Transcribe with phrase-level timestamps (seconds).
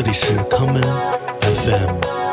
[0.00, 0.80] 这里是康门
[1.40, 2.27] FM。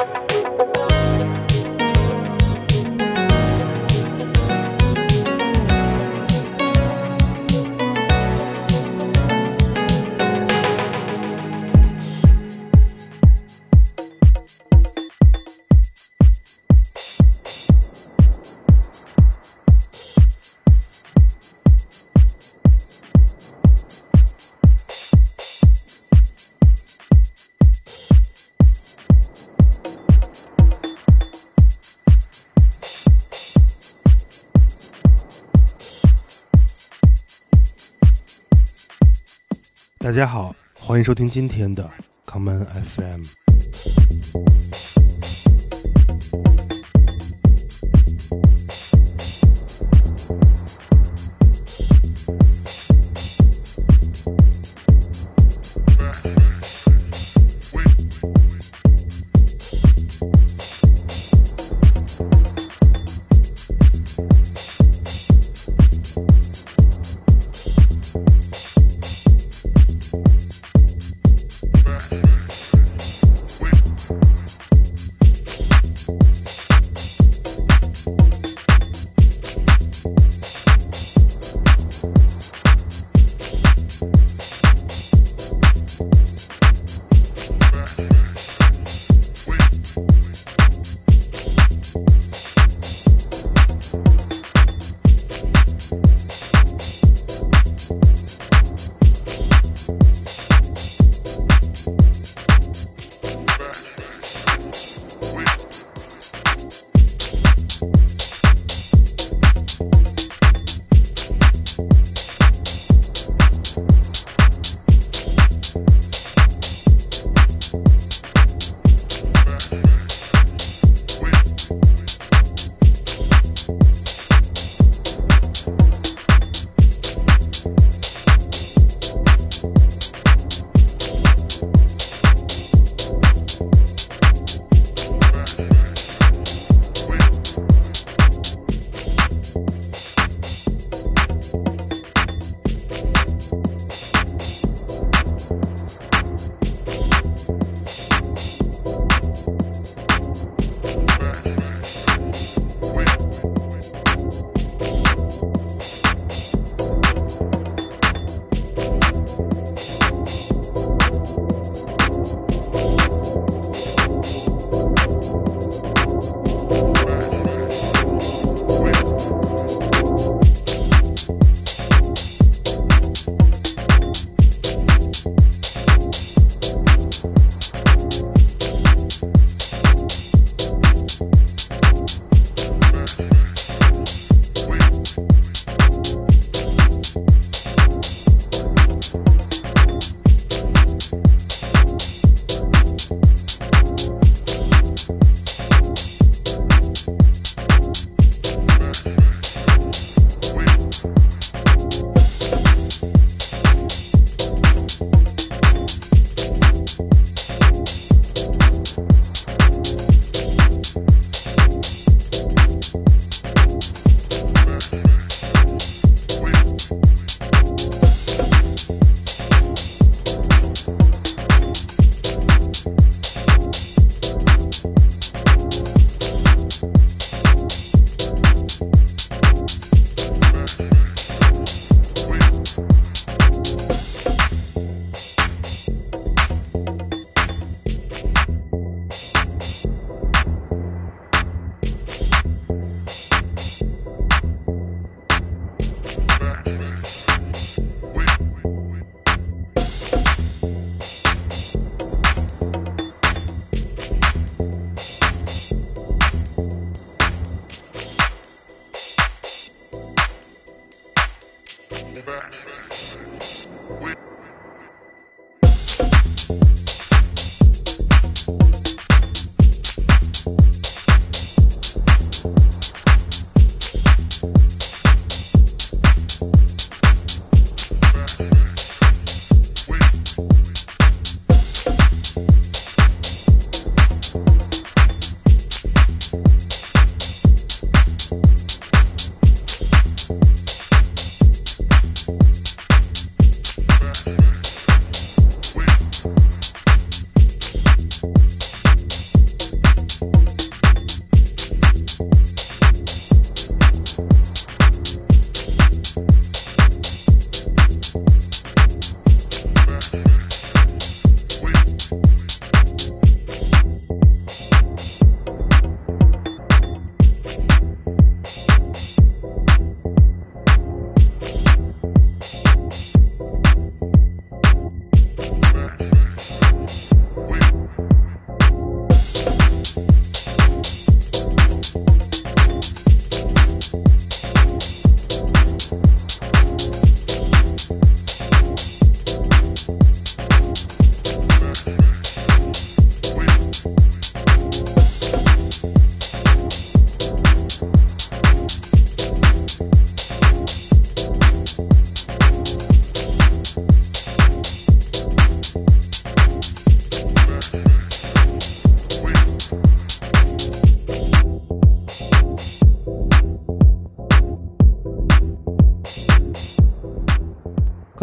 [40.06, 41.90] 大家好，欢迎收听今天的
[42.28, 43.45] Common FM。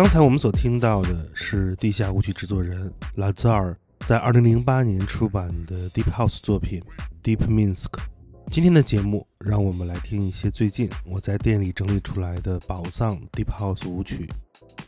[0.02, 6.82] 刚才我们所听到的是地下舞曲制作人 Lazar 在2008年出版的 Deep House 作品
[7.22, 7.86] Deep Minsk。
[8.50, 14.28] 今天的节目，让我们来听一些最近我在店里整理出来的宝藏 Deep House 舞曲。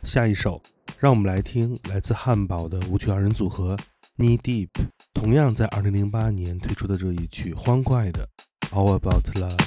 [0.03, 0.61] 下一首，
[0.99, 3.77] 让我们来听来自汉堡的舞曲二人组合
[4.17, 4.67] Knee Deep，
[5.13, 8.27] 同样在2008年推出的这一曲欢快的
[8.71, 9.61] All About Love。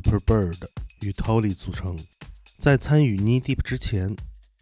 [0.00, 0.56] Super Bird
[1.02, 1.94] 与 Tolly 组成。
[2.58, 4.16] 在参与 Knee Deep 之前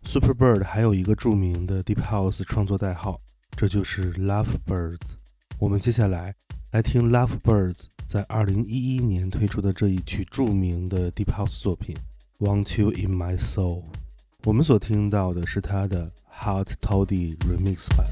[0.05, 3.21] ，Super Bird 还有一个著名的 Deep House 创作代号，
[3.57, 5.13] 这就是 Love Birds。
[5.61, 6.35] 我们接下来
[6.73, 11.95] 来听 Love Birds 在2011年推出的这一曲著名的 Deep House 作品
[12.45, 13.83] 《Want You in My Soul》。
[14.43, 16.11] 我们所听到的是他的
[16.43, 18.07] Hot Toddy Remix 版。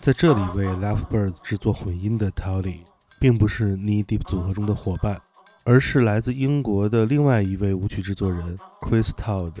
[0.00, 2.80] 在这里为 Lovebirds 制作混音的 Tolly，
[3.18, 5.20] 并不是 Knee Deep 组合中的伙伴，
[5.64, 9.52] 而是来自英国的另外一位舞曲制作人 Chris Todd。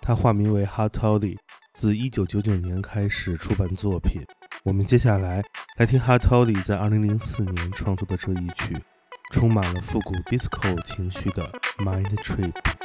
[0.00, 1.36] 他化名为 Hot Tolly，
[1.74, 4.22] 自1999年开始出版作品。
[4.62, 5.42] 我们接下来
[5.76, 8.80] 来听 Hot Tolly 在2004年创作的这一曲，
[9.32, 12.79] 充满了复古 disco 情绪的 Mind the Trip。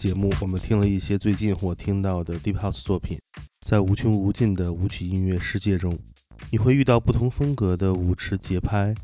[0.00, 3.18] 节目，我们听了一些最近我听到的 Deep House 作品。
[3.66, 5.98] 在无穷无尽的舞曲音乐世界中，
[6.50, 8.94] 你会遇到不同风格的舞池节拍。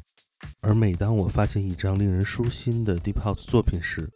[0.62, 4.09] 而每当我发现一张令人舒心的 Deep House 作品时，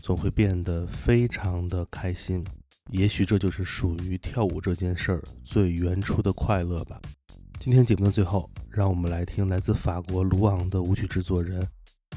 [0.00, 2.46] 总会变得非常的开心。
[2.92, 7.00] 也许这就是属于跳舞这件事儿最原初的快乐吧。
[7.58, 11.66] 今天节目的最后，让我们来听来自法国卢昂的舞曲制作人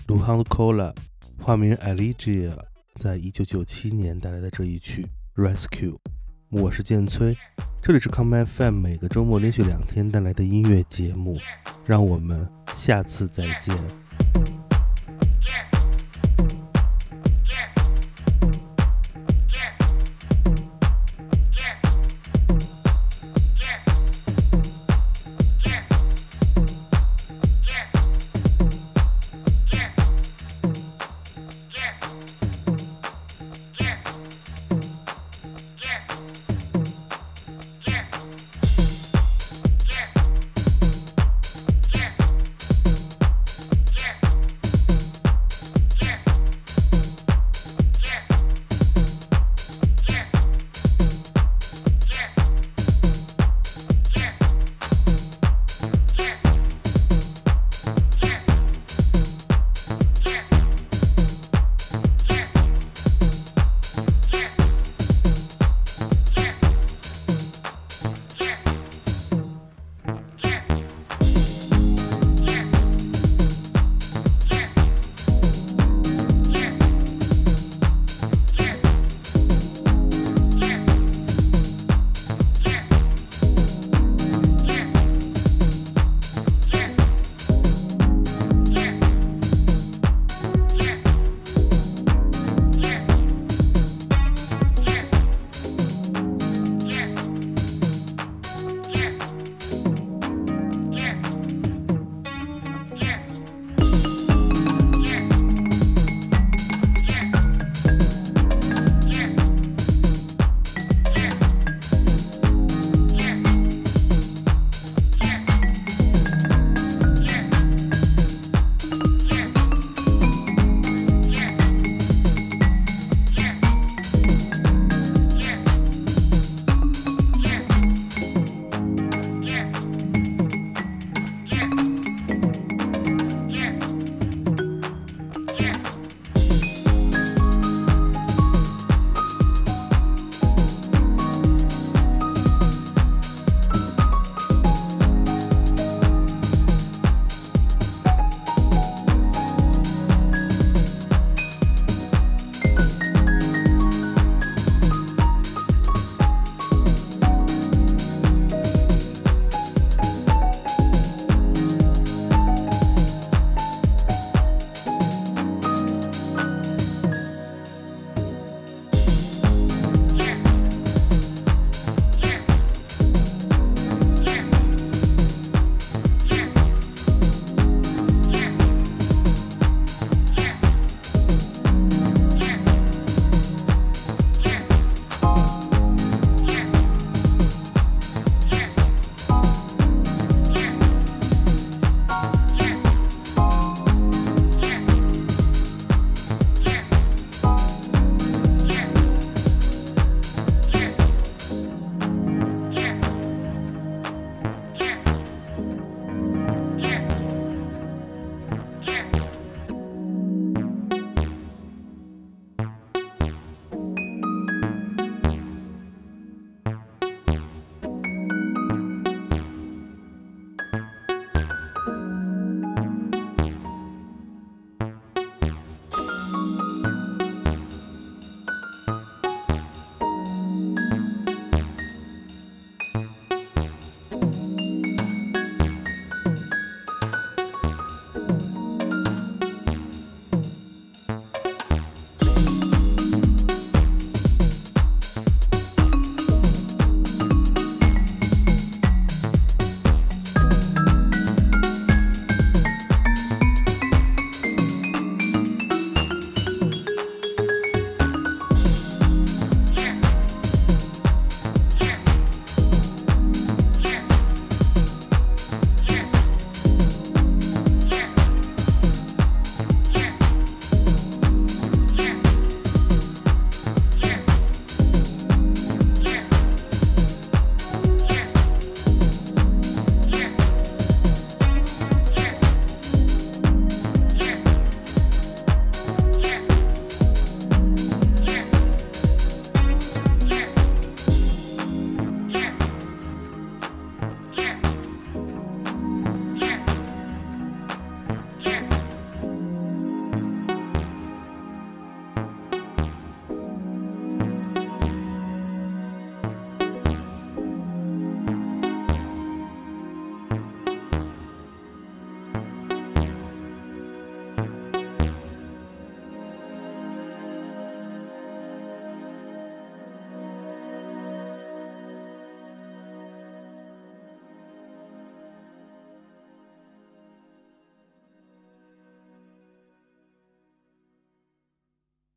[0.05, 0.93] 卢昂的 Cola，
[1.39, 2.55] 化名 Aligia，
[2.95, 5.97] 在一九九七年带来的这一曲 Rescue。
[6.49, 7.35] 我是建崔，
[7.81, 11.37] 这里是 Come FM，每个周末连续两天带来的音乐节目，
[11.85, 14.70] 让我们下次再见。